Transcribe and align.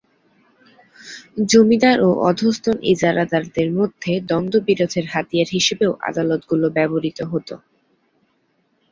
জমিদার 1.51 1.97
ও 2.01 2.29
অধস্তন 2.29 2.77
ইজারাদারদের 2.91 3.69
মধ্যে 3.79 4.11
দ্বন্দ্ব-বিরোধের 4.27 5.05
হাতিয়ার 5.13 5.49
হিসেবেও 5.49 5.91
আদালতগুলো 6.09 6.65
ব্যবহূত 6.77 7.19
হতো। 7.31 7.55